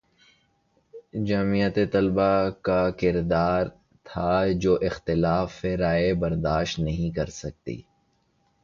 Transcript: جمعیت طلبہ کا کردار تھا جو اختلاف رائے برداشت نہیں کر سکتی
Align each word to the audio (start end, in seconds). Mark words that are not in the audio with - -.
جمعیت 1.27 1.77
طلبہ 1.91 2.31
کا 2.61 2.81
کردار 2.99 3.65
تھا 4.05 4.31
جو 4.55 4.77
اختلاف 4.81 5.63
رائے 5.79 6.13
برداشت 6.21 6.79
نہیں 6.79 7.15
کر 7.15 7.29
سکتی 7.33 7.81